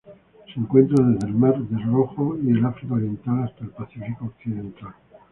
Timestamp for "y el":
2.43-2.65